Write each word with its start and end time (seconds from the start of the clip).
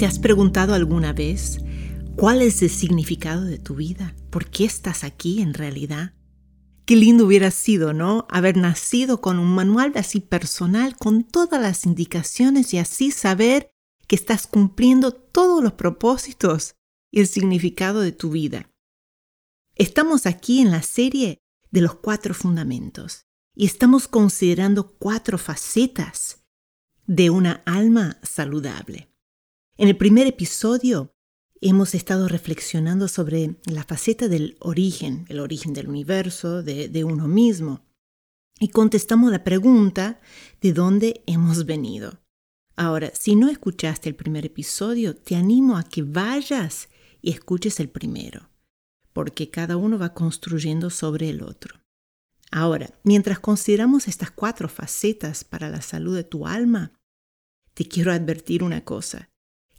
¿Te 0.00 0.06
has 0.06 0.18
preguntado 0.18 0.72
alguna 0.72 1.12
vez 1.12 1.58
cuál 2.16 2.40
es 2.40 2.62
el 2.62 2.70
significado 2.70 3.44
de 3.44 3.58
tu 3.58 3.74
vida? 3.74 4.16
¿Por 4.30 4.48
qué 4.48 4.64
estás 4.64 5.04
aquí 5.04 5.42
en 5.42 5.52
realidad? 5.52 6.14
Qué 6.86 6.96
lindo 6.96 7.26
hubiera 7.26 7.50
sido, 7.50 7.92
¿no? 7.92 8.26
Haber 8.30 8.56
nacido 8.56 9.20
con 9.20 9.38
un 9.38 9.54
manual 9.54 9.92
así 9.96 10.20
personal 10.20 10.96
con 10.96 11.22
todas 11.22 11.60
las 11.60 11.84
indicaciones 11.84 12.72
y 12.72 12.78
así 12.78 13.10
saber 13.10 13.74
que 14.06 14.16
estás 14.16 14.46
cumpliendo 14.46 15.12
todos 15.12 15.62
los 15.62 15.74
propósitos 15.74 16.76
y 17.10 17.20
el 17.20 17.26
significado 17.26 18.00
de 18.00 18.12
tu 18.12 18.30
vida. 18.30 18.70
Estamos 19.74 20.24
aquí 20.24 20.62
en 20.62 20.70
la 20.70 20.80
serie 20.80 21.42
de 21.70 21.82
los 21.82 21.96
cuatro 21.96 22.32
fundamentos 22.32 23.26
y 23.54 23.66
estamos 23.66 24.08
considerando 24.08 24.96
cuatro 24.98 25.36
facetas 25.36 26.42
de 27.06 27.28
una 27.28 27.60
alma 27.66 28.18
saludable. 28.22 29.09
En 29.80 29.88
el 29.88 29.96
primer 29.96 30.26
episodio 30.26 31.14
hemos 31.62 31.94
estado 31.94 32.28
reflexionando 32.28 33.08
sobre 33.08 33.56
la 33.64 33.82
faceta 33.82 34.28
del 34.28 34.58
origen, 34.60 35.24
el 35.30 35.40
origen 35.40 35.72
del 35.72 35.88
universo, 35.88 36.62
de, 36.62 37.02
uno 37.02 37.26
mismo, 37.26 37.86
y 38.58 38.68
contestamos 38.68 39.32
la 39.32 39.42
pregunta 39.42 40.20
de 40.60 40.74
dónde 40.74 41.22
hemos 41.26 41.64
venido. 41.64 42.20
Ahora, 42.76 43.10
si 43.14 43.36
no 43.36 43.48
escuchaste 43.48 44.10
el 44.10 44.16
primer 44.16 44.44
episodio, 44.44 45.16
te 45.16 45.34
animo 45.34 45.78
a 45.78 45.84
que 45.84 46.02
vayas 46.02 46.90
y 47.22 47.30
escuches 47.30 47.80
el 47.80 47.88
primero, 47.88 48.50
porque 49.14 49.48
cada 49.48 49.78
uno 49.78 49.98
va 49.98 50.12
construyendo 50.12 50.90
sobre 50.90 51.30
el 51.30 51.42
otro. 51.42 51.80
Ahora, 52.50 53.00
mientras 53.02 53.40
consideramos 53.40 54.08
estas 54.08 54.30
cuatro 54.30 54.68
facetas 54.68 55.42
para 55.42 55.70
la 55.70 55.80
salud 55.80 56.16
de 56.16 56.24
tu 56.24 56.46
alma, 56.46 56.92
te 57.72 57.86
quiero 57.86 58.12
advertir 58.12 58.62
una 58.62 58.84
cosa 58.84 59.29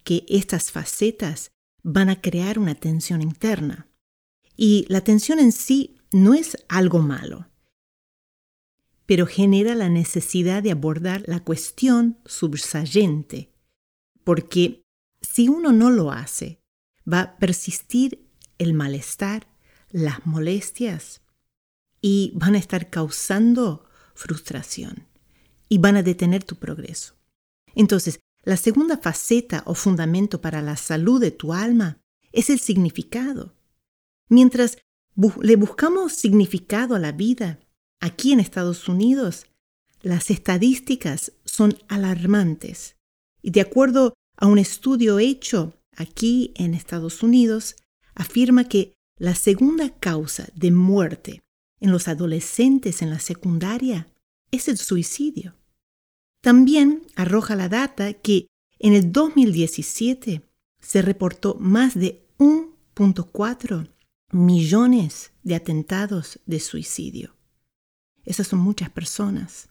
que 0.03 0.25
estas 0.27 0.71
facetas 0.71 1.51
van 1.83 2.09
a 2.09 2.21
crear 2.21 2.59
una 2.59 2.75
tensión 2.75 3.21
interna. 3.21 3.87
Y 4.55 4.85
la 4.89 5.01
tensión 5.01 5.39
en 5.39 5.51
sí 5.51 5.97
no 6.11 6.33
es 6.33 6.57
algo 6.67 6.99
malo, 6.99 7.49
pero 9.05 9.25
genera 9.25 9.75
la 9.75 9.89
necesidad 9.89 10.61
de 10.61 10.71
abordar 10.71 11.23
la 11.25 11.39
cuestión 11.43 12.19
subsayente, 12.25 13.51
porque 14.23 14.83
si 15.21 15.49
uno 15.49 15.71
no 15.71 15.89
lo 15.89 16.11
hace, 16.11 16.61
va 17.11 17.21
a 17.21 17.37
persistir 17.37 18.27
el 18.57 18.73
malestar, 18.73 19.47
las 19.89 20.25
molestias 20.25 21.21
y 22.01 22.31
van 22.35 22.55
a 22.55 22.59
estar 22.59 22.89
causando 22.89 23.85
frustración 24.13 25.07
y 25.67 25.77
van 25.77 25.95
a 25.95 26.03
detener 26.03 26.43
tu 26.43 26.55
progreso. 26.55 27.15
Entonces, 27.75 28.19
la 28.43 28.57
segunda 28.57 28.97
faceta 28.97 29.63
o 29.65 29.75
fundamento 29.75 30.41
para 30.41 30.61
la 30.61 30.77
salud 30.77 31.21
de 31.21 31.31
tu 31.31 31.53
alma 31.53 32.01
es 32.31 32.49
el 32.49 32.59
significado. 32.59 33.55
Mientras 34.29 34.77
le 35.41 35.55
buscamos 35.55 36.13
significado 36.13 36.95
a 36.95 36.99
la 36.99 37.11
vida, 37.11 37.59
aquí 37.99 38.31
en 38.31 38.39
Estados 38.39 38.87
Unidos, 38.87 39.45
las 40.01 40.31
estadísticas 40.31 41.33
son 41.45 41.77
alarmantes. 41.87 42.95
Y 43.41 43.51
de 43.51 43.61
acuerdo 43.61 44.13
a 44.37 44.47
un 44.47 44.57
estudio 44.57 45.19
hecho 45.19 45.73
aquí 45.95 46.53
en 46.55 46.73
Estados 46.73 47.21
Unidos, 47.21 47.75
afirma 48.15 48.63
que 48.63 48.93
la 49.17 49.35
segunda 49.35 49.89
causa 49.89 50.47
de 50.55 50.71
muerte 50.71 51.41
en 51.79 51.91
los 51.91 52.07
adolescentes 52.07 53.01
en 53.01 53.09
la 53.09 53.19
secundaria 53.19 54.07
es 54.49 54.67
el 54.67 54.77
suicidio. 54.77 55.55
También 56.41 57.05
arroja 57.15 57.55
la 57.55 57.69
data 57.69 58.13
que 58.13 58.47
en 58.79 58.93
el 58.93 59.11
2017 59.11 60.41
se 60.79 61.01
reportó 61.03 61.55
más 61.59 61.93
de 61.93 62.27
1.4 62.39 63.91
millones 64.31 65.31
de 65.43 65.55
atentados 65.55 66.39
de 66.47 66.59
suicidio. 66.59 67.35
Esas 68.23 68.47
son 68.47 68.59
muchas 68.59 68.89
personas. 68.89 69.69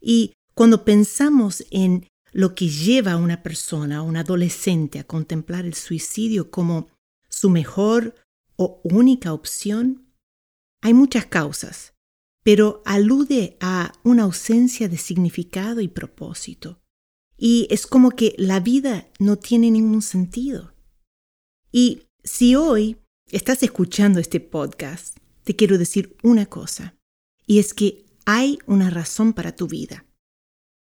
Y 0.00 0.34
cuando 0.54 0.84
pensamos 0.84 1.64
en 1.70 2.06
lo 2.32 2.54
que 2.54 2.68
lleva 2.68 3.12
a 3.12 3.16
una 3.16 3.42
persona, 3.42 3.98
a 3.98 4.02
un 4.02 4.18
adolescente, 4.18 4.98
a 4.98 5.04
contemplar 5.04 5.64
el 5.64 5.74
suicidio 5.74 6.50
como 6.50 6.88
su 7.30 7.48
mejor 7.48 8.14
o 8.56 8.80
única 8.84 9.32
opción, 9.32 10.12
hay 10.82 10.92
muchas 10.92 11.24
causas 11.26 11.95
pero 12.46 12.80
alude 12.84 13.56
a 13.58 13.92
una 14.04 14.22
ausencia 14.22 14.88
de 14.88 14.98
significado 14.98 15.80
y 15.80 15.88
propósito. 15.88 16.80
Y 17.36 17.66
es 17.70 17.88
como 17.88 18.12
que 18.12 18.36
la 18.38 18.60
vida 18.60 19.08
no 19.18 19.34
tiene 19.34 19.68
ningún 19.68 20.00
sentido. 20.00 20.72
Y 21.72 22.02
si 22.22 22.54
hoy 22.54 22.98
estás 23.32 23.64
escuchando 23.64 24.20
este 24.20 24.38
podcast, 24.38 25.18
te 25.42 25.56
quiero 25.56 25.76
decir 25.76 26.16
una 26.22 26.46
cosa, 26.46 26.94
y 27.48 27.58
es 27.58 27.74
que 27.74 28.04
hay 28.26 28.60
una 28.66 28.90
razón 28.90 29.32
para 29.32 29.56
tu 29.56 29.66
vida. 29.66 30.06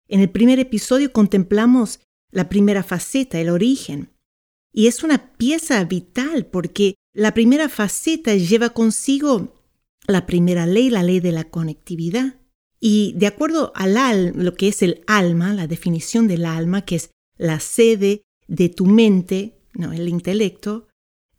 En 0.08 0.20
el 0.20 0.32
primer 0.32 0.58
episodio 0.58 1.14
contemplamos 1.14 2.00
la 2.32 2.50
primera 2.50 2.82
faceta, 2.82 3.40
el 3.40 3.50
origen, 3.50 4.10
y 4.74 4.88
es 4.88 5.04
una 5.04 5.32
pieza 5.34 5.84
vital 5.84 6.48
porque 6.48 6.96
la 7.14 7.36
primera 7.36 7.70
faceta 7.70 8.34
lleva 8.34 8.72
consigo 8.72 9.61
la 10.12 10.26
primera 10.26 10.66
ley, 10.66 10.90
la 10.90 11.04
ley 11.04 11.20
de 11.20 11.32
la 11.32 11.46
conectividad. 11.46 12.36
Y 12.80 13.14
de 13.16 13.28
acuerdo 13.28 13.72
al 13.76 13.98
al, 13.98 14.34
lo 14.36 14.56
que 14.56 14.68
es 14.68 14.82
el 14.82 15.04
alma, 15.08 15.54
la 15.54 15.68
definición 15.68 16.28
del 16.28 16.46
alma, 16.46 16.84
que 16.84 16.96
es 16.96 17.12
la 17.38 17.60
sede 17.60 18.24
de 18.48 18.70
tu 18.70 18.86
mente, 18.86 19.60
no, 19.74 19.94
el 19.94 20.10
intelecto, 20.10 20.88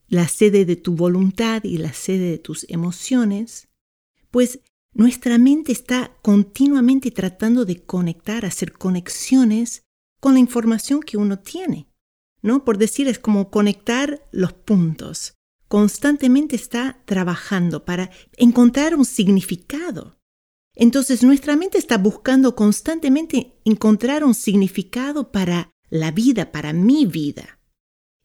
la 0.09 0.29
sede 0.29 0.65
de 0.65 0.77
tu 0.77 0.95
voluntad 0.95 1.65
y 1.65 1.79
la 1.79 1.93
sede 1.93 2.31
de 2.31 2.39
tus 2.39 2.65
emociones, 2.69 3.69
pues 4.31 4.61
nuestra 4.95 5.39
mente 5.39 5.73
está 5.73 6.17
continuamente 6.23 7.11
tratando 7.11 7.65
de 7.65 7.83
conectar, 7.83 8.45
hacer 8.45 8.73
conexiones 8.73 9.83
con 10.21 10.35
la 10.35 10.41
información 10.41 11.01
que 11.01 11.17
uno 11.17 11.39
tiene. 11.39 11.89
¿No? 12.43 12.65
Por 12.65 12.77
decir, 12.77 13.07
es 13.07 13.21
como 13.21 13.51
conectar 13.51 14.21
los 14.33 14.53
puntos 14.53 15.35
constantemente 15.73 16.55
está 16.55 17.01
trabajando 17.07 17.87
para 17.87 18.11
encontrar 18.37 18.95
un 18.95 19.07
significado. 19.07 20.19
Entonces 20.75 21.23
nuestra 21.23 21.57
mente 21.57 21.79
está 21.79 21.97
buscando 21.97 22.55
constantemente 22.55 23.55
encontrar 23.65 24.23
un 24.23 24.35
significado 24.35 25.33
para 25.33 25.71
la 25.89 26.11
vida, 26.11 26.53
para 26.53 26.75
mi 26.75 27.07
vida. 27.07 27.59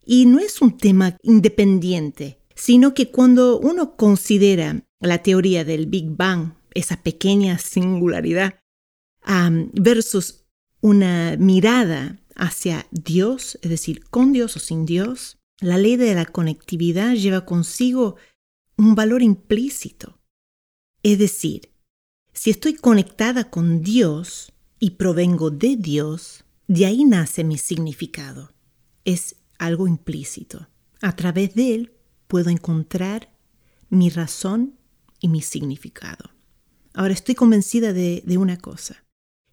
Y 0.06 0.26
no 0.26 0.40
es 0.40 0.62
un 0.62 0.76
tema 0.76 1.16
independiente, 1.22 2.42
sino 2.54 2.94
que 2.94 3.12
cuando 3.12 3.62
uno 3.62 3.96
considera 3.96 4.84
la 5.00 5.24
teoría 5.24 5.64
del 5.64 5.86
Big 5.86 6.18
Bang, 6.18 6.52
esa 6.74 7.02
pequeña 7.02 7.60
singularidad, 7.60 8.60
versus 9.72 10.44
una 10.82 11.38
mirada 11.40 12.20
hacia 12.36 12.88
Dios, 12.92 13.58
es 13.62 13.70
decir, 13.70 14.04
con 14.10 14.34
Dios 14.34 14.58
o 14.58 14.60
sin 14.60 14.86
Dios, 14.86 15.37
la 15.60 15.78
ley 15.78 15.96
de 15.96 16.14
la 16.14 16.26
conectividad 16.26 17.14
lleva 17.14 17.46
consigo 17.46 18.16
un 18.78 18.96
valor 18.96 19.22
implícito. 19.22 20.20
Es 21.04 21.18
decir, 21.18 21.72
si 22.34 22.52
estoy 22.52 22.76
conectada 22.76 23.50
con 23.50 23.82
Dios 23.82 24.54
y 24.80 24.92
provengo 24.92 25.50
de 25.50 25.76
Dios, 25.76 26.44
de 26.68 26.86
ahí 26.86 27.04
nace 27.04 27.44
mi 27.44 27.58
significado. 27.58 28.54
Es 29.06 29.38
algo 29.58 29.88
implícito. 29.88 30.68
A 31.02 31.16
través 31.16 31.56
de 31.56 31.74
él 31.74 31.94
puedo 32.28 32.50
encontrar 32.50 33.34
mi 33.90 34.10
razón 34.10 34.78
y 35.20 35.30
mi 35.30 35.42
significado. 35.42 36.32
Ahora 36.94 37.14
estoy 37.14 37.36
convencida 37.36 37.94
de, 37.94 38.22
de 38.26 38.38
una 38.38 38.58
cosa, 38.58 39.04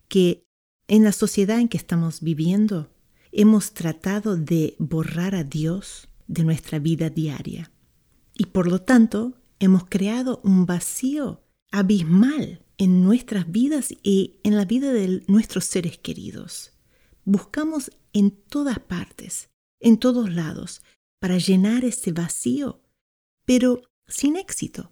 que 0.08 0.44
en 0.88 1.04
la 1.04 1.12
sociedad 1.12 1.60
en 1.60 1.68
que 1.68 1.76
estamos 1.78 2.20
viviendo, 2.20 2.90
hemos 3.34 3.72
tratado 3.72 4.36
de 4.36 4.76
borrar 4.78 5.34
a 5.34 5.44
Dios 5.44 6.08
de 6.28 6.44
nuestra 6.44 6.78
vida 6.78 7.10
diaria 7.10 7.72
y 8.32 8.46
por 8.46 8.68
lo 8.68 8.80
tanto 8.80 9.34
hemos 9.58 9.86
creado 9.86 10.40
un 10.44 10.66
vacío 10.66 11.42
abismal 11.70 12.64
en 12.78 13.02
nuestras 13.02 13.50
vidas 13.50 13.92
y 14.02 14.36
en 14.44 14.56
la 14.56 14.64
vida 14.64 14.92
de 14.92 15.22
nuestros 15.26 15.64
seres 15.64 15.98
queridos. 15.98 16.72
Buscamos 17.24 17.90
en 18.12 18.30
todas 18.30 18.78
partes, 18.78 19.50
en 19.80 19.98
todos 19.98 20.32
lados, 20.32 20.82
para 21.20 21.38
llenar 21.38 21.84
ese 21.84 22.12
vacío, 22.12 22.82
pero 23.44 23.82
sin 24.06 24.36
éxito. 24.36 24.90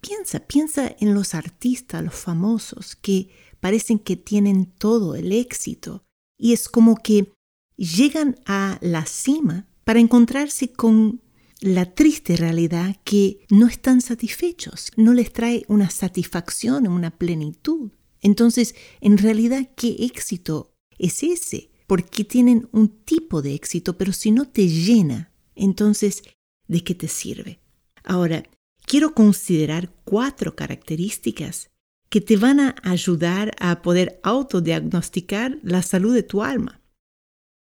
Piensa, 0.00 0.40
piensa 0.40 0.94
en 0.98 1.14
los 1.14 1.34
artistas, 1.34 2.04
los 2.04 2.14
famosos, 2.14 2.96
que 2.96 3.30
parecen 3.60 3.98
que 3.98 4.16
tienen 4.16 4.66
todo 4.66 5.14
el 5.14 5.32
éxito, 5.32 6.04
y 6.38 6.52
es 6.52 6.68
como 6.68 6.96
que 6.96 7.32
llegan 7.80 8.36
a 8.44 8.78
la 8.82 9.06
cima 9.06 9.66
para 9.84 10.00
encontrarse 10.00 10.70
con 10.70 11.22
la 11.60 11.94
triste 11.94 12.36
realidad 12.36 12.96
que 13.04 13.46
no 13.48 13.68
están 13.68 14.02
satisfechos, 14.02 14.92
no 14.96 15.14
les 15.14 15.32
trae 15.32 15.64
una 15.66 15.88
satisfacción, 15.88 16.86
una 16.86 17.10
plenitud. 17.10 17.90
Entonces, 18.20 18.74
en 19.00 19.16
realidad, 19.16 19.70
¿qué 19.76 19.96
éxito 20.00 20.74
es 20.98 21.22
ese? 21.22 21.70
Porque 21.86 22.24
tienen 22.24 22.68
un 22.72 22.88
tipo 22.88 23.40
de 23.40 23.54
éxito, 23.54 23.96
pero 23.96 24.12
si 24.12 24.30
no 24.30 24.46
te 24.46 24.68
llena, 24.68 25.32
entonces, 25.54 26.22
¿de 26.68 26.84
qué 26.84 26.94
te 26.94 27.08
sirve? 27.08 27.60
Ahora, 28.04 28.42
quiero 28.84 29.14
considerar 29.14 29.92
cuatro 30.04 30.54
características 30.54 31.70
que 32.10 32.20
te 32.20 32.36
van 32.36 32.60
a 32.60 32.74
ayudar 32.82 33.52
a 33.58 33.80
poder 33.80 34.20
autodiagnosticar 34.22 35.58
la 35.62 35.80
salud 35.80 36.14
de 36.14 36.22
tu 36.22 36.42
alma. 36.42 36.79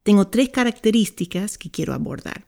Tengo 0.02 0.28
tres 0.28 0.49
características 0.49 1.58
que 1.58 1.70
quiero 1.70 1.94
abordar. 1.94 2.46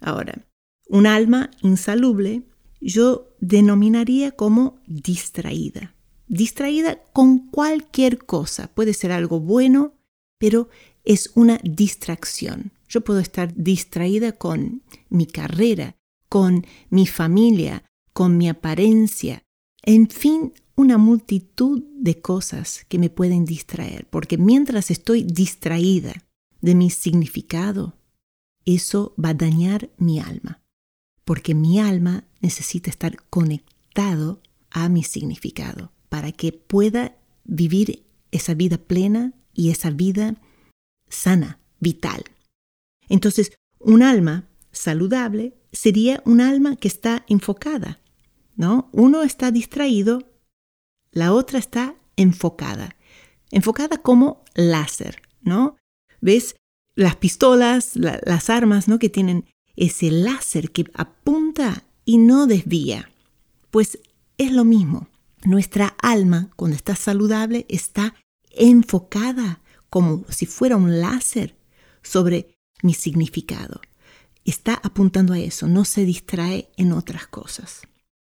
Ahora, 0.00 0.46
un 0.88 1.06
alma 1.06 1.50
insalubre 1.62 2.42
yo 2.80 3.34
denominaría 3.40 4.32
como 4.32 4.80
distraída. 4.86 5.94
Distraída 6.28 7.02
con 7.12 7.50
cualquier 7.50 8.18
cosa. 8.18 8.68
Puede 8.74 8.92
ser 8.92 9.12
algo 9.12 9.40
bueno, 9.40 9.94
pero 10.38 10.68
es 11.04 11.30
una 11.34 11.60
distracción. 11.62 12.72
Yo 12.88 13.02
puedo 13.02 13.20
estar 13.20 13.54
distraída 13.54 14.32
con 14.32 14.82
mi 15.08 15.26
carrera, 15.26 15.96
con 16.28 16.66
mi 16.90 17.06
familia, 17.06 17.84
con 18.12 18.36
mi 18.36 18.48
apariencia, 18.48 19.42
en 19.82 20.08
fin, 20.08 20.52
una 20.74 20.98
multitud 20.98 21.82
de 21.94 22.20
cosas 22.20 22.84
que 22.88 22.98
me 22.98 23.08
pueden 23.08 23.44
distraer, 23.44 24.06
porque 24.10 24.36
mientras 24.36 24.90
estoy 24.90 25.22
distraída 25.22 26.25
de 26.66 26.74
mi 26.74 26.90
significado, 26.90 27.96
eso 28.66 29.14
va 29.16 29.30
a 29.30 29.34
dañar 29.34 29.90
mi 29.96 30.20
alma 30.20 30.60
porque 31.26 31.56
mi 31.56 31.80
alma 31.80 32.24
necesita 32.40 32.88
estar 32.88 33.16
conectado 33.28 34.40
a 34.70 34.88
mi 34.88 35.02
significado 35.02 35.92
para 36.08 36.30
que 36.30 36.52
pueda 36.52 37.16
vivir 37.44 38.06
esa 38.30 38.54
vida 38.54 38.78
plena 38.78 39.34
y 39.52 39.70
esa 39.70 39.90
vida 39.90 40.36
sana, 41.08 41.58
vital. 41.80 42.24
Entonces, 43.08 43.52
un 43.80 44.04
alma 44.04 44.48
saludable 44.70 45.56
sería 45.72 46.22
un 46.24 46.40
alma 46.40 46.76
que 46.76 46.86
está 46.86 47.24
enfocada, 47.28 48.00
¿no? 48.54 48.88
Uno 48.92 49.22
está 49.22 49.50
distraído, 49.50 50.32
la 51.10 51.32
otra 51.32 51.58
está 51.58 51.96
enfocada. 52.14 52.94
Enfocada 53.50 53.98
como 53.98 54.44
láser, 54.54 55.22
¿no? 55.40 55.76
¿Ves? 56.20 56.56
Las 56.94 57.16
pistolas, 57.16 57.92
las 57.94 58.50
armas, 58.50 58.88
¿no? 58.88 58.98
Que 58.98 59.10
tienen 59.10 59.44
ese 59.76 60.10
láser 60.10 60.72
que 60.72 60.86
apunta 60.94 61.84
y 62.04 62.18
no 62.18 62.46
desvía. 62.46 63.10
Pues 63.70 63.98
es 64.38 64.52
lo 64.52 64.64
mismo. 64.64 65.08
Nuestra 65.44 65.94
alma, 66.00 66.50
cuando 66.56 66.76
está 66.76 66.96
saludable, 66.96 67.66
está 67.68 68.14
enfocada 68.50 69.60
como 69.90 70.24
si 70.28 70.46
fuera 70.46 70.76
un 70.76 71.00
láser 71.00 71.56
sobre 72.02 72.56
mi 72.82 72.94
significado. 72.94 73.80
Está 74.44 74.74
apuntando 74.74 75.32
a 75.32 75.38
eso, 75.38 75.68
no 75.68 75.84
se 75.84 76.04
distrae 76.04 76.70
en 76.76 76.92
otras 76.92 77.26
cosas. 77.26 77.82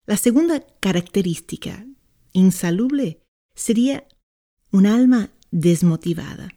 La 0.06 0.18
segunda 0.18 0.66
característica 0.80 1.86
insalubre 2.31 3.22
sería 3.56 4.08
un 4.72 4.86
alma 4.86 5.30
desmotivada, 5.52 6.50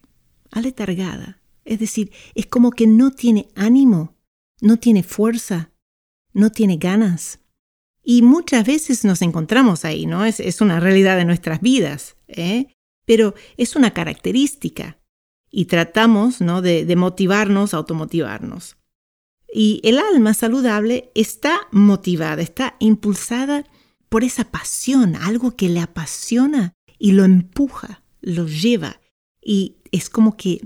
aletargada. 0.50 1.40
Es 1.64 1.78
decir, 1.78 2.12
es 2.34 2.46
como 2.46 2.70
que 2.70 2.86
no 2.86 3.10
tiene 3.10 3.48
ánimo 3.54 4.18
no 4.60 4.78
tiene 4.78 5.02
fuerza, 5.02 5.70
no 6.32 6.50
tiene 6.50 6.76
ganas. 6.76 7.40
Y 8.02 8.22
muchas 8.22 8.66
veces 8.66 9.04
nos 9.04 9.22
encontramos 9.22 9.84
ahí, 9.84 10.06
¿no? 10.06 10.24
Es, 10.24 10.60
una 10.60 10.80
realidad 10.80 11.16
de 11.16 11.24
nuestras 11.24 11.60
vidas, 11.60 12.16
¿eh? 12.26 12.68
pero 13.04 13.34
es 13.56 13.76
una 13.76 13.92
característica 13.92 14.98
y 15.50 15.66
tratamos 15.66 16.40
¿no? 16.40 16.62
de, 16.62 16.84
de 16.84 16.96
motivarnos, 16.96 17.74
automotivarnos. 17.74 18.76
Y 19.52 19.80
el 19.82 19.98
alma 19.98 20.34
saludable 20.34 21.10
está 21.14 21.58
motivada, 21.70 22.42
está 22.42 22.76
impulsada 22.80 23.64
por 24.08 24.24
esa 24.24 24.44
pasión, 24.50 25.16
algo 25.16 25.56
que 25.56 25.68
le 25.68 25.80
apasiona 25.80 26.74
y 26.98 27.12
lo 27.12 27.24
empuja, 27.24 28.02
lo 28.20 28.46
lleva. 28.46 29.00
Y 29.40 29.77
es 29.92 30.10
como 30.10 30.36
que 30.36 30.60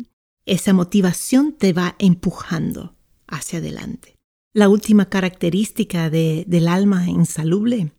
esa 0.46 0.72
motivación 0.72 1.52
te 1.52 1.72
va 1.72 1.96
empujando 1.98 2.96
hacia 3.26 3.58
adelante. 3.58 4.18
La 4.54 4.68
última 4.68 5.08
característica 5.08 6.10
del 6.10 6.68
alma 6.68 7.08
insalubre 7.08 7.92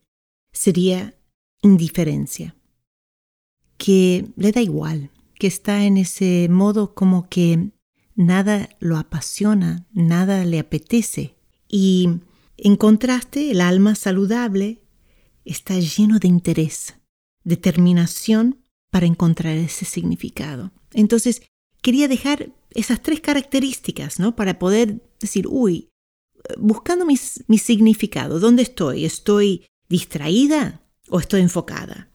sería 0.52 1.16
indiferencia, 1.62 2.56
que 3.78 4.28
le 4.36 4.52
da 4.52 4.62
igual, 4.62 5.10
que 5.40 5.48
está 5.48 5.84
en 5.86 5.98
ese 5.98 6.48
modo 6.50 6.94
como 6.94 7.28
que 7.28 7.72
nada 8.16 8.70
lo 8.80 8.98
apasiona, 8.98 9.88
nada 9.92 10.46
le 10.46 10.60
apetece. 10.60 11.36
Y 11.68 12.20
en 12.58 12.76
contraste, 12.76 13.52
el 13.52 13.62
alma 13.62 13.96
saludable 13.96 14.84
está 15.46 15.80
lleno 15.80 16.20
de 16.20 16.28
interés, 16.28 16.96
determinación 17.44 18.60
para 18.92 19.08
encontrar 19.08 19.58
ese 19.58 19.86
significado. 19.86 20.72
Entonces, 20.94 21.42
quería 21.82 22.08
dejar 22.08 22.52
esas 22.72 23.02
tres 23.02 23.22
características, 23.22 24.20
¿no? 24.20 24.36
Para 24.36 24.60
poder 24.60 25.02
decir, 25.20 25.48
uy, 25.48 25.90
buscando 26.58 27.06
mi, 27.06 27.16
mi 27.48 27.58
significado, 27.58 28.40
¿dónde 28.40 28.64
estoy? 28.64 29.06
¿Estoy 29.06 29.66
distraída 29.90 30.82
o 31.10 31.20
estoy 31.20 31.42
enfocada? 31.42 32.10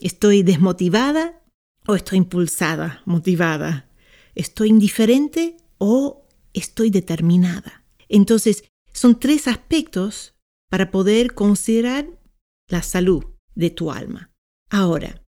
¿Estoy 0.00 0.42
desmotivada 0.42 1.42
o 1.86 1.94
estoy 1.94 2.18
impulsada, 2.18 3.02
motivada? 3.04 3.88
¿Estoy 4.34 4.68
indiferente 4.68 5.56
o 5.78 6.26
estoy 6.52 6.90
determinada? 6.90 7.84
Entonces, 8.08 8.64
son 8.92 9.18
tres 9.18 9.48
aspectos 9.48 10.34
para 10.68 10.90
poder 10.90 11.34
considerar 11.34 12.06
la 12.68 12.82
salud 12.82 13.24
de 13.54 13.70
tu 13.70 13.90
alma. 13.90 14.30
Ahora, 14.70 15.21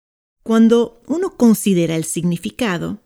cuando 0.44 1.02
uno 1.08 1.36
considera 1.36 1.96
el 1.96 2.04
significado, 2.04 3.00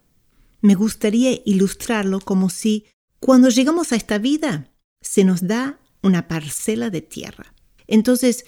me 0.61 0.75
gustaría 0.75 1.41
ilustrarlo 1.47 2.21
como 2.21 2.51
si 2.51 2.85
cuando 3.21 3.49
llegamos 3.49 3.93
a 3.93 3.97
esta 3.97 4.19
vida 4.19 4.71
se 5.01 5.25
nos 5.25 5.47
da 5.47 5.79
una 6.03 6.29
parcela 6.29 6.91
de 6.91 7.01
tierra. 7.01 7.55
Entonces, 7.87 8.45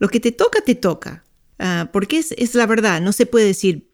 lo 0.00 0.08
que 0.08 0.18
te 0.18 0.32
toca, 0.32 0.62
te 0.62 0.74
toca. 0.74 1.24
Ah, 1.60 1.90
porque 1.92 2.18
es, 2.18 2.32
es 2.32 2.54
la 2.54 2.66
verdad, 2.66 3.00
no 3.00 3.12
se 3.12 3.26
puede 3.26 3.46
decir 3.46 3.88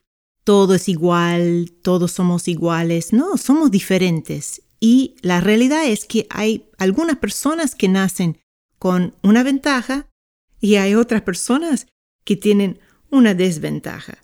todo 0.44 0.74
es 0.74 0.88
igual, 0.88 1.72
todos 1.82 2.12
somos 2.12 2.48
iguales. 2.48 3.12
No, 3.12 3.36
somos 3.38 3.70
diferentes. 3.70 4.62
Y 4.78 5.16
la 5.22 5.40
realidad 5.40 5.86
es 5.86 6.04
que 6.04 6.26
hay 6.30 6.68
algunas 6.76 7.16
personas 7.16 7.74
que 7.74 7.88
nacen 7.88 8.38
con 8.78 9.14
una 9.22 9.42
ventaja 9.42 10.06
y 10.60 10.76
hay 10.76 10.94
otras 10.94 11.22
personas 11.22 11.86
que 12.24 12.36
tienen 12.36 12.78
una 13.14 13.34
desventaja. 13.34 14.18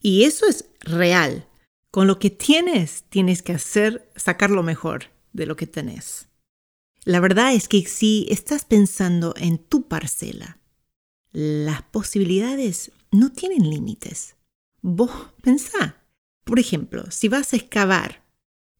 Y 0.00 0.24
eso 0.24 0.46
es 0.46 0.64
real. 0.80 1.46
Con 1.90 2.06
lo 2.06 2.18
que 2.18 2.30
tienes, 2.30 3.04
tienes 3.08 3.42
que 3.42 3.52
hacer, 3.52 4.10
sacar 4.16 4.50
lo 4.50 4.62
mejor 4.62 5.06
de 5.32 5.46
lo 5.46 5.56
que 5.56 5.66
tenés. 5.66 6.28
La 7.04 7.20
verdad 7.20 7.54
es 7.54 7.68
que 7.68 7.84
si 7.86 8.26
estás 8.30 8.64
pensando 8.64 9.34
en 9.36 9.58
tu 9.58 9.88
parcela, 9.88 10.58
las 11.32 11.82
posibilidades 11.82 12.92
no 13.10 13.32
tienen 13.32 13.68
límites. 13.70 14.36
Vos 14.82 15.10
pensá. 15.42 15.96
Por 16.44 16.58
ejemplo, 16.58 17.10
si 17.10 17.28
vas 17.28 17.52
a 17.52 17.56
excavar 17.56 18.24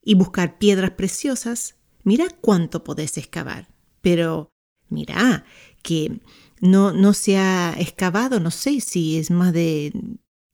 y 0.03 0.15
buscar 0.15 0.59
piedras 0.59 0.93
preciosas, 0.93 1.77
mira 2.03 2.27
cuánto 2.41 2.85
podés 2.85 3.17
excavar. 3.19 3.69
Pero 4.01 4.51
mira 4.89 5.45
que 5.83 6.21
no, 6.61 6.93
no 6.93 7.13
se 7.15 7.39
ha 7.39 7.75
excavado, 7.79 8.39
no 8.39 8.51
sé 8.51 8.81
si 8.81 9.19
es 9.19 9.31
más 9.31 9.53
de 9.53 9.93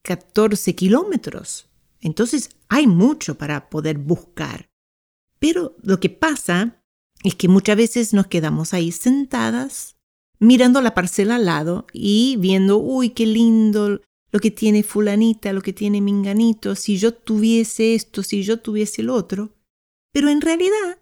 14 0.02 0.74
kilómetros. 0.74 1.68
Entonces 2.00 2.50
hay 2.68 2.86
mucho 2.86 3.36
para 3.36 3.68
poder 3.68 3.98
buscar. 3.98 4.70
Pero 5.38 5.76
lo 5.82 6.00
que 6.00 6.08
pasa 6.08 6.82
es 7.22 7.34
que 7.34 7.48
muchas 7.48 7.76
veces 7.76 8.14
nos 8.14 8.28
quedamos 8.28 8.72
ahí 8.72 8.92
sentadas 8.92 9.96
mirando 10.38 10.80
la 10.80 10.94
parcela 10.94 11.36
al 11.36 11.46
lado 11.46 11.86
y 11.92 12.36
viendo, 12.38 12.78
uy, 12.78 13.10
qué 13.10 13.26
lindo 13.26 14.00
lo 14.32 14.40
que 14.40 14.50
tiene 14.50 14.82
fulanita, 14.82 15.52
lo 15.52 15.62
que 15.62 15.72
tiene 15.72 16.00
minganito, 16.00 16.74
si 16.74 16.98
yo 16.98 17.14
tuviese 17.14 17.94
esto, 17.94 18.22
si 18.22 18.42
yo 18.42 18.60
tuviese 18.60 19.02
el 19.02 19.10
otro. 19.10 19.54
Pero 20.12 20.28
en 20.28 20.40
realidad, 20.40 20.98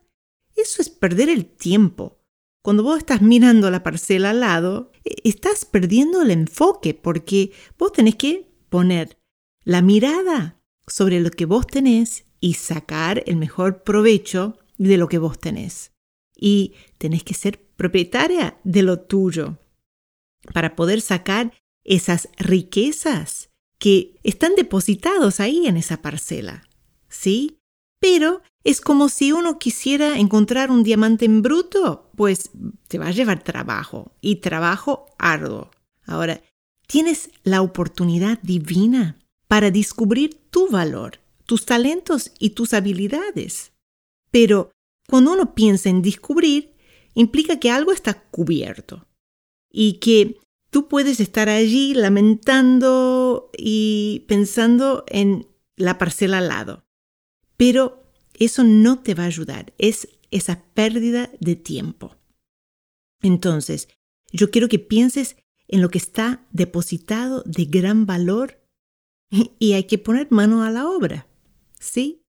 eso 0.57 0.81
es 0.81 0.89
perder 0.89 1.29
el 1.29 1.47
tiempo. 1.47 2.19
Cuando 2.63 2.83
vos 2.83 2.99
estás 2.99 3.23
mirando 3.23 3.71
la 3.71 3.83
parcela 3.83 4.31
al 4.31 4.41
lado, 4.41 4.93
estás 5.05 5.65
perdiendo 5.65 6.23
el 6.23 6.31
enfoque 6.31 6.95
porque 6.95 7.53
vos 7.79 7.93
tenés 7.93 8.17
que 8.17 8.51
poner 8.69 9.19
la 9.65 9.83
mirada 9.83 10.61
sobre 10.87 11.21
lo 11.21 11.31
que 11.31 11.47
vos 11.47 11.67
tenés 11.67 12.25
y 12.41 12.55
sacar 12.55 13.23
el 13.27 13.37
mejor 13.37 13.83
provecho 13.83 14.59
de 14.77 14.97
lo 14.97 15.09
que 15.09 15.19
vos 15.19 15.39
tenés. 15.39 15.93
Y 16.37 16.75
tenés 16.99 17.23
que 17.23 17.35
ser 17.35 17.61
propietaria 17.77 18.59
de 18.65 18.83
lo 18.83 19.01
tuyo 19.01 19.59
para 20.53 20.77
poder 20.77 21.01
sacar 21.01 21.53
esas 21.85 22.29
riquezas 22.37 23.51
que 23.79 24.19
están 24.23 24.55
depositados 24.55 25.41
ahí 25.41 25.67
en 25.67 25.77
esa 25.77 26.03
parcela. 26.03 26.69
¿Sí? 27.09 27.59
Pero 28.05 28.43
es 28.65 28.83
como 28.83 29.09
si 29.09 29.33
uno 29.33 29.59
quisiera 29.59 30.19
encontrar 30.19 30.71
un 30.71 30.83
diamante 30.83 31.25
en 31.25 31.41
bruto, 31.41 32.11
pues 32.15 32.51
te 32.87 32.99
va 32.99 33.07
a 33.07 33.13
llevar 33.13 33.43
trabajo 33.43 34.13
y 34.21 34.37
trabajo 34.37 35.07
arduo. 35.19 35.71
Ahora, 36.05 36.43
tienes 36.87 37.31
la 37.45 37.63
oportunidad 37.63 38.39
divina 38.43 39.19
para 39.49 39.71
descubrir 39.71 40.35
tu 40.51 40.69
valor, 40.69 41.21
tus 41.47 41.65
talentos 41.65 42.33
y 42.39 42.51
tus 42.51 42.75
habilidades. 42.75 43.73
Pero 44.31 44.71
cuando 45.09 45.33
uno 45.33 45.55
piensa 45.55 45.89
en 45.89 46.03
descubrir, 46.03 46.75
implica 47.15 47.59
que 47.59 47.71
algo 47.71 47.91
está 47.91 48.21
cubierto 48.25 49.07
y 49.71 49.95
que 49.95 50.37
tú 50.69 50.89
puedes 50.89 51.21
estar 51.21 51.49
allí 51.49 51.95
lamentando 51.95 53.51
y 53.57 54.27
pensando 54.29 55.05
en 55.09 55.49
la 55.77 55.97
parcela 55.97 56.37
al 56.37 56.49
lado. 56.49 56.84
Pero 57.57 58.05
eso 58.35 58.65
no 58.65 59.01
te 59.01 59.15
va 59.15 59.25
a 59.25 59.27
ayudar, 59.27 59.73
es 59.79 60.09
esa 60.31 60.65
pérdida 60.75 61.31
de 61.41 61.57
tiempo. 61.57 62.17
Entonces, 63.23 63.89
yo 64.33 64.51
quiero 64.51 64.69
que 64.69 64.79
pienses 64.79 65.37
en 65.69 65.81
lo 65.81 65.89
que 65.89 65.99
está 65.99 66.47
depositado 66.51 67.43
de 67.47 67.65
gran 67.65 68.07
valor 68.07 68.61
y 69.59 69.73
hay 69.73 69.85
que 69.85 69.99
poner 69.99 70.29
mano 70.31 70.63
a 70.63 70.71
la 70.71 70.89
obra, 70.89 71.27
¿sí? 71.79 72.23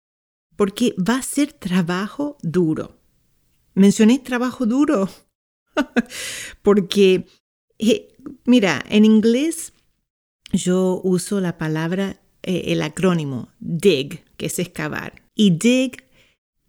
Porque 0.57 0.95
va 0.97 1.17
a 1.17 1.23
ser 1.23 1.53
trabajo 1.53 2.37
duro. 2.43 3.01
Mencioné 3.75 4.19
trabajo 4.21 4.67
duro 4.67 5.09
porque, 6.63 7.27
eh, 7.79 8.17
mira, 8.45 8.83
en 8.89 9.05
inglés 9.05 9.73
yo 10.53 11.01
uso 11.03 11.41
la 11.41 11.59
palabra, 11.59 12.21
eh, 12.47 12.73
el 12.73 12.83
acrónimo 12.83 13.49
DIG, 13.59 14.23
que 14.37 14.47
es 14.47 14.59
excavar. 14.59 15.23
Y 15.35 15.51
dig, 15.51 16.05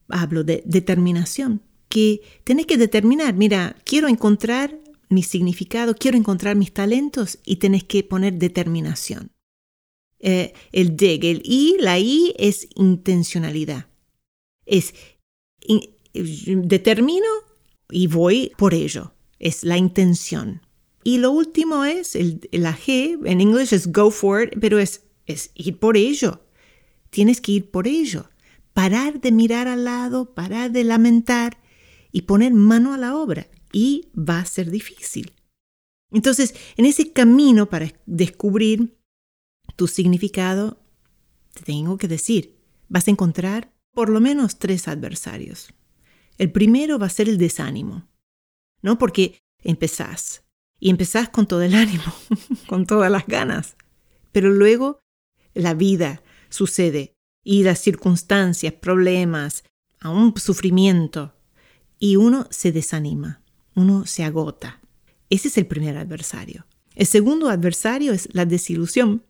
hablo 0.09 0.43
de 0.43 0.63
determinación, 0.65 1.61
que 1.89 2.21
tenés 2.43 2.65
que 2.65 2.77
determinar, 2.77 3.33
mira, 3.35 3.75
quiero 3.83 4.07
encontrar 4.07 4.77
mi 5.09 5.21
significado, 5.21 5.95
quiero 5.95 6.17
encontrar 6.17 6.55
mis 6.55 6.73
talentos 6.73 7.39
y 7.45 7.57
tenés 7.57 7.83
que 7.83 8.03
poner 8.03 8.33
determinación. 8.33 9.31
Eh, 10.19 10.53
el 10.71 10.95
dig, 10.95 11.25
el 11.25 11.41
I, 11.43 11.75
la 11.79 11.99
I 11.99 12.33
es 12.37 12.67
intencionalidad. 12.75 13.87
Es 14.65 14.93
determino 16.13 17.27
y 17.91 18.07
voy 18.07 18.51
por 18.57 18.73
ello. 18.73 19.13
Es 19.39 19.63
la 19.63 19.77
intención. 19.77 20.61
Y 21.03 21.19
lo 21.19 21.31
último 21.31 21.85
es, 21.85 22.15
el, 22.15 22.47
la 22.51 22.75
G, 22.75 23.19
en 23.25 23.41
inglés 23.41 23.73
es 23.73 23.91
go 23.91 24.09
for 24.09 24.43
it, 24.43 24.59
pero 24.59 24.79
es, 24.79 25.04
es 25.25 25.51
ir 25.53 25.79
por 25.79 25.97
ello. 25.97 26.45
Tienes 27.09 27.41
que 27.41 27.53
ir 27.53 27.71
por 27.71 27.87
ello 27.87 28.29
parar 28.75 29.21
de 29.21 29.31
mirar 29.31 29.69
al 29.69 29.85
lado, 29.85 30.35
parar 30.35 30.69
de 30.69 30.83
lamentar 30.83 31.57
y 32.11 32.23
poner 32.23 32.53
mano 32.53 32.93
a 32.93 32.97
la 32.97 33.15
obra. 33.15 33.47
Y 33.71 34.09
va 34.13 34.39
a 34.39 34.45
ser 34.45 34.69
difícil. 34.69 35.33
Entonces, 36.11 36.53
en 36.75 36.85
ese 36.85 37.13
camino 37.13 37.69
para 37.69 37.93
descubrir 38.05 38.97
tu 39.77 39.87
significado, 39.87 40.83
te 41.53 41.63
tengo 41.63 41.97
que 41.97 42.09
decir, 42.09 42.57
vas 42.89 43.07
a 43.07 43.11
encontrar 43.11 43.73
por 43.93 44.09
lo 44.09 44.19
menos 44.19 44.59
tres 44.59 44.89
adversarios. 44.89 45.73
El 46.37 46.51
primero 46.51 46.99
va 46.99 47.05
a 47.05 47.09
ser 47.09 47.29
el 47.29 47.37
desánimo, 47.37 48.09
¿no? 48.81 48.97
Porque 48.97 49.39
empezás 49.63 50.43
y 50.81 50.89
empezás 50.89 51.29
con 51.29 51.47
todo 51.47 51.61
el 51.61 51.75
ánimo, 51.75 52.13
con 52.67 52.85
todas 52.85 53.09
las 53.09 53.25
ganas, 53.25 53.77
pero 54.33 54.49
luego 54.49 54.99
la 55.55 55.73
vida 55.73 56.21
sucede 56.49 57.15
y 57.43 57.63
las 57.63 57.79
circunstancias, 57.79 58.73
problemas, 58.73 59.63
a 59.99 60.09
un 60.09 60.37
sufrimiento, 60.37 61.33
y 61.97 62.17
uno 62.17 62.47
se 62.51 62.71
desanima, 62.71 63.41
uno 63.75 64.05
se 64.05 64.23
agota. 64.23 64.81
Ese 65.29 65.47
es 65.47 65.57
el 65.57 65.65
primer 65.65 65.97
adversario. 65.97 66.67
El 66.93 67.07
segundo 67.07 67.49
adversario 67.49 68.13
es 68.13 68.29
la 68.33 68.45
desilusión, 68.45 69.25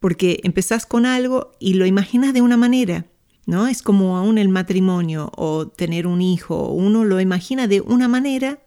porque 0.00 0.40
empezás 0.42 0.86
con 0.86 1.06
algo 1.06 1.52
y 1.58 1.74
lo 1.74 1.86
imaginas 1.86 2.34
de 2.34 2.42
una 2.42 2.56
manera, 2.56 3.06
¿no? 3.46 3.68
Es 3.68 3.82
como 3.82 4.16
aún 4.16 4.38
el 4.38 4.48
matrimonio 4.48 5.30
o 5.36 5.68
tener 5.68 6.06
un 6.06 6.20
hijo, 6.20 6.68
uno 6.68 7.04
lo 7.04 7.20
imagina 7.20 7.66
de 7.66 7.80
una 7.80 8.08
manera 8.08 8.62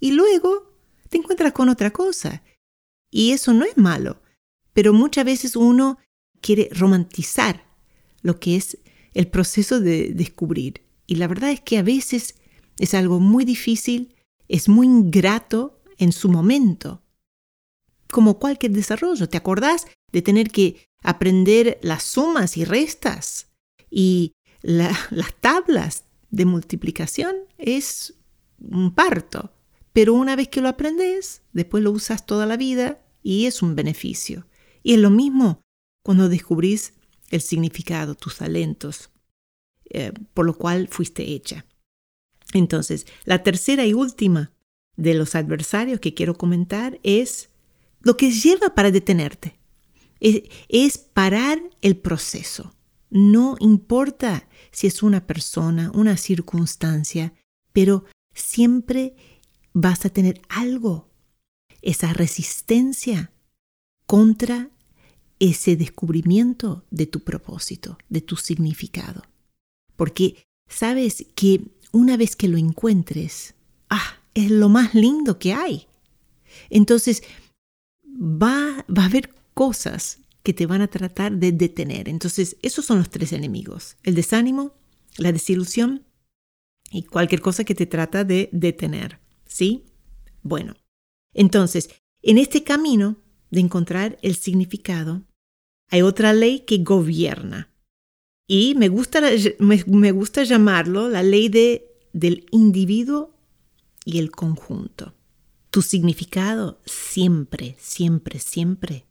y 0.00 0.12
luego 0.12 0.72
te 1.08 1.18
encuentras 1.18 1.52
con 1.52 1.68
otra 1.68 1.90
cosa. 1.90 2.42
Y 3.10 3.32
eso 3.32 3.52
no 3.52 3.64
es 3.64 3.76
malo, 3.76 4.22
pero 4.72 4.92
muchas 4.92 5.24
veces 5.24 5.56
uno 5.56 5.98
quiere 6.42 6.68
romantizar 6.72 7.64
lo 8.20 8.38
que 8.38 8.56
es 8.56 8.76
el 9.14 9.28
proceso 9.28 9.80
de 9.80 10.12
descubrir. 10.12 10.82
Y 11.06 11.16
la 11.16 11.28
verdad 11.28 11.50
es 11.50 11.60
que 11.60 11.78
a 11.78 11.82
veces 11.82 12.34
es 12.78 12.92
algo 12.94 13.20
muy 13.20 13.44
difícil, 13.44 14.14
es 14.48 14.68
muy 14.68 14.86
ingrato 14.86 15.80
en 15.98 16.12
su 16.12 16.28
momento. 16.28 17.02
Como 18.10 18.38
cualquier 18.38 18.72
desarrollo, 18.72 19.28
¿te 19.28 19.38
acordás 19.38 19.86
de 20.10 20.22
tener 20.22 20.50
que 20.50 20.86
aprender 21.02 21.78
las 21.82 22.02
sumas 22.02 22.56
y 22.56 22.64
restas? 22.64 23.48
Y 23.90 24.32
las 24.62 25.34
tablas 25.40 26.04
de 26.30 26.44
multiplicación 26.44 27.36
es 27.58 28.14
un 28.58 28.94
parto. 28.94 29.52
Pero 29.92 30.14
una 30.14 30.36
vez 30.36 30.48
que 30.48 30.62
lo 30.62 30.68
aprendes, 30.68 31.42
después 31.52 31.84
lo 31.84 31.90
usas 31.90 32.24
toda 32.24 32.46
la 32.46 32.56
vida 32.56 33.02
y 33.22 33.46
es 33.46 33.62
un 33.62 33.74
beneficio. 33.74 34.46
Y 34.82 34.94
es 34.94 34.98
lo 34.98 35.10
mismo 35.10 35.61
cuando 36.02 36.28
descubrís 36.28 36.94
el 37.30 37.40
significado, 37.40 38.14
tus 38.14 38.36
talentos, 38.36 39.10
eh, 39.90 40.12
por 40.34 40.46
lo 40.46 40.56
cual 40.56 40.88
fuiste 40.88 41.32
hecha. 41.32 41.64
Entonces, 42.52 43.06
la 43.24 43.42
tercera 43.42 43.86
y 43.86 43.94
última 43.94 44.52
de 44.96 45.14
los 45.14 45.34
adversarios 45.34 46.00
que 46.00 46.14
quiero 46.14 46.36
comentar 46.36 47.00
es 47.02 47.50
lo 48.00 48.16
que 48.16 48.30
lleva 48.30 48.74
para 48.74 48.90
detenerte. 48.90 49.58
es 50.20 50.98
parar 50.98 51.60
el 51.80 51.96
proceso. 51.96 52.74
No 53.10 53.56
importa 53.58 54.48
si 54.70 54.86
es 54.86 55.02
una 55.02 55.26
persona, 55.26 55.90
una 55.94 56.16
circunstancia, 56.16 57.34
pero 57.72 58.04
siempre 58.32 59.16
vas 59.72 60.04
a 60.06 60.10
tener 60.10 60.40
algo, 60.48 61.10
esa 61.82 62.12
resistencia 62.12 63.32
contra 64.06 64.70
ese 65.42 65.74
descubrimiento 65.74 66.84
de 66.92 67.06
tu 67.06 67.24
propósito, 67.24 67.98
de 68.08 68.20
tu 68.20 68.36
significado. 68.36 69.24
Porque 69.96 70.46
sabes 70.68 71.26
que 71.34 71.62
una 71.90 72.16
vez 72.16 72.36
que 72.36 72.46
lo 72.46 72.58
encuentres, 72.58 73.54
ah, 73.90 74.20
es 74.34 74.52
lo 74.52 74.68
más 74.68 74.94
lindo 74.94 75.40
que 75.40 75.52
hay. 75.52 75.88
Entonces, 76.70 77.24
va, 78.06 78.86
va 78.88 79.02
a 79.02 79.06
haber 79.06 79.34
cosas 79.52 80.20
que 80.44 80.52
te 80.52 80.66
van 80.66 80.80
a 80.80 80.86
tratar 80.86 81.32
de 81.32 81.50
detener. 81.50 82.08
Entonces, 82.08 82.56
esos 82.62 82.84
son 82.84 82.98
los 82.98 83.10
tres 83.10 83.32
enemigos. 83.32 83.96
El 84.04 84.14
desánimo, 84.14 84.76
la 85.16 85.32
desilusión 85.32 86.06
y 86.92 87.02
cualquier 87.02 87.40
cosa 87.40 87.64
que 87.64 87.74
te 87.74 87.86
trata 87.86 88.22
de 88.22 88.48
detener. 88.52 89.18
¿Sí? 89.46 89.86
Bueno, 90.44 90.76
entonces, 91.34 91.90
en 92.22 92.38
este 92.38 92.62
camino 92.62 93.16
de 93.50 93.58
encontrar 93.58 94.20
el 94.22 94.36
significado, 94.36 95.24
hay 95.92 96.00
otra 96.00 96.32
ley 96.32 96.60
que 96.60 96.78
gobierna. 96.78 97.70
Y 98.48 98.74
me 98.74 98.88
gusta, 98.88 99.20
me, 99.58 100.12
gusta 100.12 100.42
llamarlo 100.42 101.10
la 101.10 101.22
ley 101.22 101.50
de, 101.50 101.86
del 102.14 102.46
individuo 102.50 103.36
y 104.06 104.18
el 104.18 104.30
conjunto. 104.30 105.14
Tu 105.70 105.82
significado 105.82 106.80
siempre, 106.86 107.76
siempre, 107.78 108.38
siempre 108.38 109.06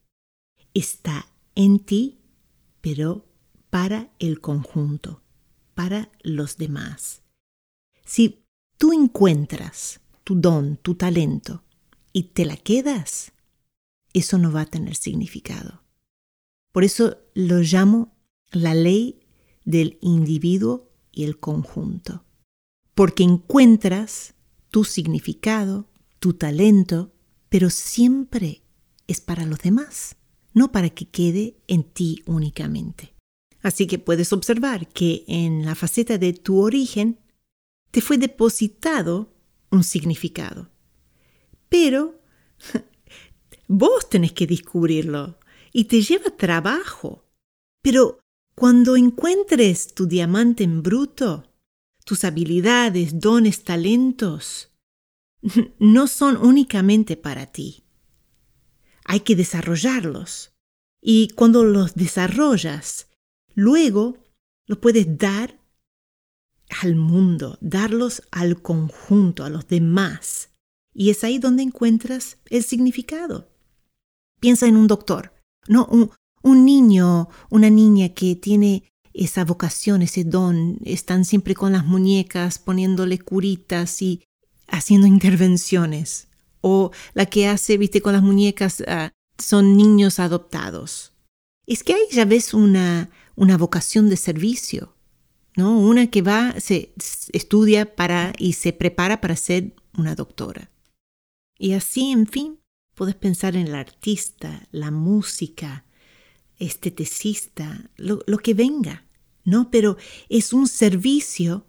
está 0.74 1.28
en 1.54 1.80
ti, 1.80 2.18
pero 2.82 3.28
para 3.70 4.12
el 4.18 4.42
conjunto, 4.42 5.22
para 5.76 6.12
los 6.24 6.58
demás. 6.58 7.22
Si 8.06 8.44
tú 8.80 8.92
encuentras 8.92 10.02
tu 10.24 10.34
don, 10.34 10.78
tu 10.78 10.96
talento, 10.96 11.64
y 12.12 12.24
te 12.24 12.44
la 12.44 12.58
quedas, 12.58 13.34
eso 14.14 14.40
no 14.40 14.52
va 14.52 14.62
a 14.62 14.66
tener 14.66 14.96
significado 14.96 15.81
Por 16.72 16.84
eso 16.84 17.18
lo 17.34 17.60
llamo 17.60 18.16
la 18.52 18.74
ley 18.74 19.20
del 19.66 19.98
individuo 20.02 20.90
y 21.12 21.24
el 21.24 21.40
conjunto. 21.40 22.24
Porque 22.96 23.24
encuentras 23.24 24.34
tu 24.70 24.84
significado, 24.84 25.90
tu 26.20 26.34
talento, 26.34 27.14
pero 27.50 27.70
siempre 27.70 28.62
es 29.08 29.20
para 29.22 29.46
los 29.46 29.60
demás, 29.60 30.16
no 30.54 30.72
para 30.72 30.90
que 30.90 31.10
quede 31.10 31.58
en 31.68 31.84
ti 31.84 32.24
únicamente. 32.26 33.14
Así 33.62 33.86
que 33.86 34.00
puedes 34.00 34.34
observar 34.34 34.88
que 34.88 35.24
en 35.28 35.66
la 35.66 35.76
faceta 35.76 36.18
de 36.18 36.34
tu 36.34 36.60
origen 36.60 37.20
te 37.92 38.02
fue 38.02 38.18
depositado 38.18 39.34
un 39.70 39.84
significado. 39.84 40.70
Pero 41.70 42.22
vos 43.68 44.10
tenés 44.10 44.32
que 44.32 44.48
descubrirlo 44.48 45.38
y 45.72 45.86
te 45.86 46.02
lleva 46.02 46.36
trabajo. 46.38 47.26
Pero 47.82 48.20
cuando 48.56 48.96
encuentres 48.96 49.94
tu 49.94 50.06
diamante 50.06 50.64
en 50.64 50.84
bruto, 50.84 51.52
tus 52.06 52.24
habilidades, 52.24 53.20
dones, 53.20 53.64
talentos, 53.64 54.72
no 55.80 56.08
son 56.08 56.38
únicamente 56.38 57.18
para 57.18 57.48
ti. 57.48 57.84
Hay 59.06 59.22
que 59.22 59.36
desarrollarlos. 59.36 60.54
Y 61.02 61.30
cuando 61.30 61.64
los 61.64 61.96
desarrollas, 61.96 63.10
luego 63.56 64.18
los 64.68 64.78
puedes 64.78 65.18
dar 65.18 65.60
al 66.82 66.96
mundo, 66.96 67.58
darlos 67.60 68.22
al 68.32 68.62
conjunto, 68.62 69.44
a 69.44 69.50
los 69.50 69.68
demás. 69.68 70.50
Y 70.94 71.10
es 71.10 71.24
ahí 71.24 71.40
donde 71.40 71.64
encuentras 71.64 72.38
el 72.50 72.64
significado. 72.64 73.50
Piensa 74.40 74.68
en 74.68 74.76
un 74.76 74.88
doctor, 74.88 75.34
no 75.68 75.88
un, 76.44 76.66
niño, 76.66 77.30
una 77.50 77.70
niña 77.70 78.10
que 78.10 78.36
tiene 78.36 78.84
esa 79.14 79.46
vocación, 79.46 80.02
ese 80.02 80.24
don, 80.24 80.80
están 80.84 81.26
siempre 81.26 81.54
con 81.54 81.74
las 81.74 81.86
muñecas 81.86 82.60
poniéndole 82.60 83.20
curitas 83.20 84.02
y 84.02 84.24
haciendo 84.68 85.08
intervenciones. 85.08 86.30
O 86.62 86.92
la 87.14 87.26
que 87.26 87.48
hace, 87.48 87.78
viste, 87.78 88.02
con 88.02 88.14
las 88.14 88.24
muñecas 88.24 88.84
ah, 88.88 89.12
son 89.38 89.76
niños 89.76 90.20
adoptados. 90.20 91.14
Es 91.66 91.84
que 91.84 91.94
ahí 91.94 92.02
ya 92.12 92.26
ves 92.26 92.54
una, 92.54 93.10
una 93.36 93.58
vocación 93.58 94.10
de 94.10 94.18
servicio, 94.18 94.96
¿no? 95.56 95.80
Una 95.80 96.08
que 96.08 96.22
va, 96.22 96.56
se 96.60 96.94
estudia 97.34 97.96
para 97.96 98.34
y 98.38 98.54
se 98.54 98.74
prepara 98.74 99.22
para 99.22 99.36
ser 99.36 99.74
una 99.98 100.16
doctora. 100.16 100.72
Y 101.58 101.74
así, 101.74 102.12
en 102.12 102.28
fin, 102.28 102.61
puedes 102.96 103.16
pensar 103.16 103.56
en 103.56 103.68
el 103.68 103.76
artista, 103.76 104.68
la 104.72 104.92
música, 104.92 105.86
esteticista, 106.60 107.90
lo, 107.98 108.24
lo 108.28 108.38
que 108.38 108.54
venga, 108.54 109.06
¿no? 109.44 109.72
Pero 109.72 109.98
es 110.30 110.54
un 110.54 110.68
servicio 110.68 111.66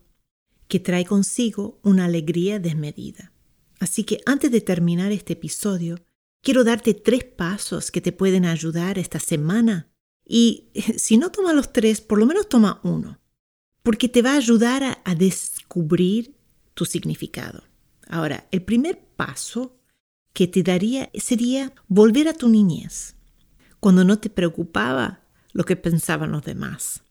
que 0.69 0.81
trae 0.81 1.05
consigo 1.05 1.81
una 1.83 2.07
alegría 2.07 2.59
desmedida. 2.59 3.33
Así 3.79 4.05
que 4.05 4.21
antes 4.27 4.51
de 4.51 4.61
terminar 4.61 5.13
este 5.13 5.33
episodio, 5.33 5.97
quiero 6.41 6.65
darte 6.65 6.95
tres 6.95 7.25
pasos 7.25 7.91
que 7.91 8.01
te 8.01 8.13
pueden 8.13 8.45
ayudar 8.45 8.99
esta 8.99 9.21
semana. 9.21 9.91
Y 10.25 10.71
si 10.97 11.17
no 11.17 11.31
tomas 11.31 11.55
los 11.55 11.73
tres, 11.73 12.01
por 12.01 12.19
lo 12.19 12.27
menos 12.27 12.49
toma 12.49 12.81
uno, 12.85 13.21
porque 13.83 14.09
te 14.09 14.23
va 14.23 14.33
a 14.33 14.37
ayudar 14.37 15.03
a 15.05 15.15
descubrir 15.15 16.37
tu 16.75 16.85
significado. 16.85 17.65
Ahora, 18.09 18.47
el 18.51 18.63
primer 18.63 18.99
paso 19.17 19.82
que 20.33 20.47
te 20.47 20.63
daría 20.63 21.11
sería 21.15 21.73
volver 21.89 22.29
a 22.29 22.35
tu 22.35 22.49
niñez 22.49 23.17
cuando 23.81 24.05
no 24.05 24.19
te 24.19 24.31
preocupaba 24.31 25.25
lo 25.53 25.65
que 25.65 25.77
pensaban 25.77 26.33
los 26.33 26.43
demás. 26.43 27.03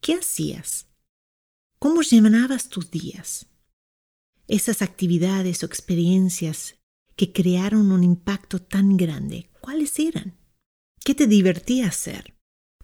¿Qué 0.00 0.14
hacías? 0.14 0.86
¿Cómo 1.78 2.02
llenabas 2.02 2.68
tus 2.68 2.90
días? 2.90 3.46
Esas 4.46 4.82
actividades 4.82 5.62
o 5.62 5.66
experiencias 5.66 6.76
que 7.16 7.32
crearon 7.32 7.92
un 7.92 8.04
impacto 8.04 8.60
tan 8.60 8.96
grande, 8.96 9.50
¿cuáles 9.60 9.98
eran? 9.98 10.36
¿Qué 11.04 11.14
te 11.14 11.26
divertía 11.26 11.88
hacer? 11.88 12.34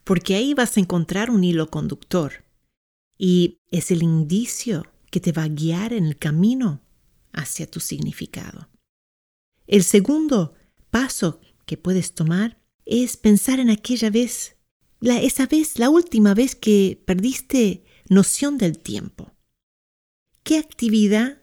Porque 0.05 0.35
ahí 0.35 0.55
vas 0.55 0.77
a 0.77 0.81
encontrar 0.81 1.31
un 1.31 1.45
hilo 1.45 1.71
conductor 1.71 2.45
y 3.19 3.59
es 3.71 3.91
el 3.91 4.03
indicio 4.03 4.87
que 5.11 5.21
te 5.21 5.33
va 5.33 5.43
a 5.43 5.49
guiar 5.49 5.93
en 5.93 6.07
el 6.07 6.19
camino 6.19 6.81
hacia 7.33 7.71
tu 7.71 7.81
significado. 7.81 8.70
El 9.71 9.85
segundo 9.85 10.55
paso 10.91 11.41
que 11.65 11.77
puedes 11.77 12.13
tomar 12.15 12.61
es 12.87 13.17
pensar 13.17 13.61
en 13.61 13.71
aquella 13.71 14.11
vez, 14.11 14.57
la, 14.99 15.23
esa 15.23 15.47
vez, 15.47 15.79
la 15.79 15.91
última 15.91 16.35
vez 16.35 16.57
que 16.57 17.01
perdiste 17.07 17.85
noción 18.09 18.59
del 18.59 18.81
tiempo. 18.81 19.33
¿Qué 20.43 20.59
actividad 20.59 21.41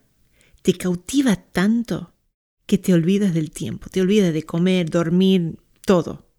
te 0.62 0.74
cautiva 0.74 1.38
tanto 1.38 2.16
que 2.66 2.78
te 2.78 2.94
olvidas 2.94 3.34
del 3.34 3.50
tiempo, 3.50 3.88
te 3.90 4.02
olvidas 4.02 4.34
de 4.34 4.44
comer, 4.44 4.90
dormir, 4.90 5.60
todo? 5.86 6.30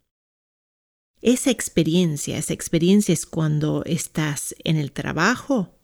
Esa 1.23 1.51
experiencia, 1.51 2.37
esa 2.37 2.53
experiencia 2.53 3.15
es 3.15 3.25
cuando 3.25 3.83
estás 3.87 4.55
en 4.63 4.77
el 4.77 4.93
trabajo, 4.93 5.75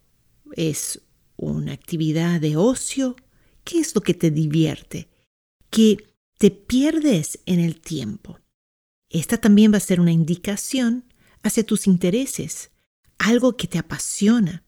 es 0.53 1.01
una 1.37 1.73
actividad 1.73 2.43
de 2.43 2.59
ocio, 2.59 3.17
¿qué 3.65 3.79
es 3.79 3.95
lo 3.95 4.03
que 4.03 4.13
te 4.13 4.31
divierte? 4.31 5.09
Que 5.75 6.15
te 6.39 6.53
pierdes 6.53 7.41
en 7.47 7.59
el 7.59 7.81
tiempo. 7.81 8.39
Esta 9.11 9.39
también 9.39 9.73
va 9.73 9.79
a 9.79 9.81
ser 9.81 10.01
una 10.01 10.13
indicación 10.13 11.13
hacia 11.43 11.67
tus 11.67 11.89
intereses, 11.89 12.71
algo 13.19 13.57
que 13.57 13.67
te 13.67 13.79
apasiona. 13.79 14.63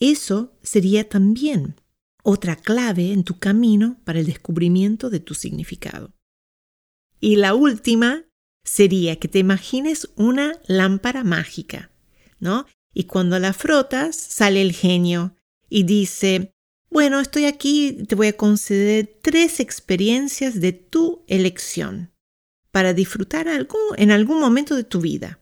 Eso 0.00 0.58
sería 0.64 1.08
también 1.08 1.80
otra 2.24 2.56
clave 2.56 3.12
en 3.12 3.22
tu 3.22 3.38
camino 3.38 4.00
para 4.02 4.18
el 4.18 4.26
descubrimiento 4.26 5.10
de 5.10 5.20
tu 5.20 5.34
significado. 5.34 6.12
Y 7.20 7.36
la 7.36 7.54
última 7.54 8.24
sería 8.64 9.20
que 9.20 9.28
te 9.28 9.38
imagines 9.38 10.10
una 10.16 10.60
lámpara 10.66 11.22
mágica, 11.22 11.92
¿no? 12.40 12.66
Y 12.92 13.04
cuando 13.04 13.38
la 13.38 13.52
frotas, 13.52 14.16
sale 14.16 14.60
el 14.60 14.72
genio 14.72 15.36
y 15.70 15.84
dice, 15.84 16.52
bueno, 16.90 17.20
estoy 17.20 17.46
aquí, 17.46 18.04
te 18.08 18.14
voy 18.14 18.28
a 18.28 18.36
conceder 18.36 19.18
tres 19.22 19.60
experiencias 19.60 20.60
de 20.60 20.72
tu 20.72 21.24
elección 21.26 22.12
para 22.70 22.94
disfrutar 22.94 23.48
algo 23.48 23.78
en 23.96 24.10
algún 24.10 24.40
momento 24.40 24.76
de 24.76 24.84
tu 24.84 25.00
vida. 25.00 25.40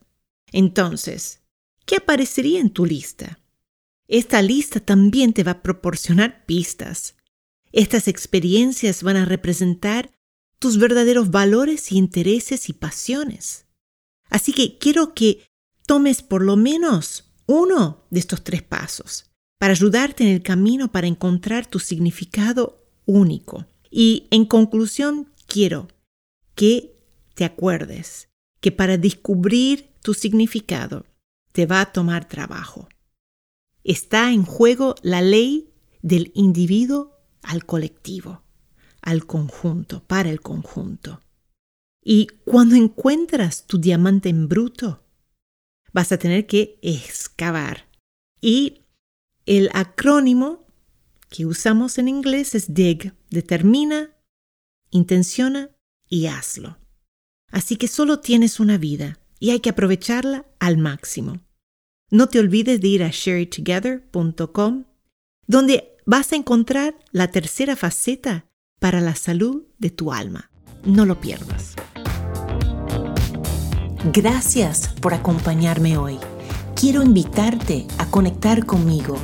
Entonces, 0.52 1.42
¿qué 1.84 1.96
aparecería 1.96 2.60
en 2.60 2.70
tu 2.70 2.86
lista? 2.86 3.40
Esta 4.08 4.40
lista 4.42 4.80
también 4.80 5.32
te 5.32 5.44
va 5.44 5.52
a 5.52 5.62
proporcionar 5.62 6.46
pistas. 6.46 7.16
Estas 7.72 8.08
experiencias 8.08 9.02
van 9.02 9.16
a 9.16 9.24
representar 9.24 10.10
tus 10.58 10.78
verdaderos 10.78 11.30
valores 11.30 11.92
y 11.92 11.98
intereses 11.98 12.68
y 12.68 12.72
pasiones. 12.72 13.66
Así 14.30 14.52
que 14.52 14.78
quiero 14.78 15.12
que 15.14 15.46
tomes 15.86 16.22
por 16.22 16.42
lo 16.42 16.56
menos 16.56 17.32
uno 17.46 18.06
de 18.10 18.20
estos 18.20 18.42
tres 18.44 18.62
pasos 18.62 19.33
para 19.64 19.72
ayudarte 19.72 20.24
en 20.24 20.28
el 20.28 20.42
camino 20.42 20.92
para 20.92 21.06
encontrar 21.06 21.64
tu 21.64 21.78
significado 21.78 22.84
único. 23.06 23.64
Y 23.90 24.26
en 24.30 24.44
conclusión, 24.44 25.30
quiero 25.46 25.88
que 26.54 26.94
te 27.32 27.46
acuerdes 27.46 28.28
que 28.60 28.72
para 28.72 28.98
descubrir 28.98 29.88
tu 30.02 30.12
significado 30.12 31.06
te 31.52 31.64
va 31.64 31.80
a 31.80 31.92
tomar 31.92 32.28
trabajo. 32.28 32.90
Está 33.84 34.32
en 34.32 34.44
juego 34.44 34.96
la 35.00 35.22
ley 35.22 35.70
del 36.02 36.30
individuo 36.34 37.16
al 37.40 37.64
colectivo, 37.64 38.42
al 39.00 39.24
conjunto, 39.24 40.04
para 40.06 40.28
el 40.28 40.42
conjunto. 40.42 41.22
Y 42.04 42.26
cuando 42.44 42.76
encuentras 42.76 43.66
tu 43.66 43.78
diamante 43.78 44.28
en 44.28 44.46
bruto, 44.46 45.02
vas 45.94 46.12
a 46.12 46.18
tener 46.18 46.46
que 46.46 46.78
excavar. 46.82 47.88
Y 48.42 48.83
el 49.46 49.70
acrónimo 49.74 50.66
que 51.28 51.46
usamos 51.46 51.98
en 51.98 52.08
inglés 52.08 52.54
es 52.54 52.74
DIG, 52.74 53.12
determina, 53.30 54.10
intenciona 54.90 55.70
y 56.08 56.26
hazlo. 56.26 56.78
Así 57.50 57.76
que 57.76 57.88
solo 57.88 58.20
tienes 58.20 58.60
una 58.60 58.78
vida 58.78 59.18
y 59.40 59.50
hay 59.50 59.60
que 59.60 59.70
aprovecharla 59.70 60.46
al 60.60 60.78
máximo. 60.78 61.40
No 62.10 62.28
te 62.28 62.38
olvides 62.38 62.80
de 62.80 62.88
ir 62.88 63.02
a 63.02 63.10
sharytogether.com, 63.10 64.84
donde 65.46 65.96
vas 66.06 66.32
a 66.32 66.36
encontrar 66.36 66.96
la 67.10 67.30
tercera 67.30 67.76
faceta 67.76 68.46
para 68.78 69.00
la 69.00 69.14
salud 69.14 69.64
de 69.78 69.90
tu 69.90 70.12
alma. 70.12 70.50
No 70.84 71.06
lo 71.06 71.20
pierdas. 71.20 71.74
Gracias 74.12 74.88
por 75.00 75.14
acompañarme 75.14 75.96
hoy. 75.96 76.18
Quiero 76.76 77.02
invitarte 77.02 77.86
a 77.98 78.10
conectar 78.10 78.66
conmigo 78.66 79.16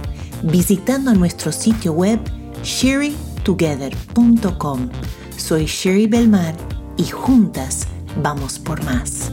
visitando 0.42 1.14
nuestro 1.14 1.53
sitio 1.53 1.92
web 1.92 2.18
sherrytogether.com. 2.62 4.88
Soy 5.37 5.66
Sherry 5.66 6.07
Belmar 6.07 6.55
y 6.96 7.05
juntas 7.05 7.87
vamos 8.22 8.59
por 8.59 8.83
más. 8.85 9.33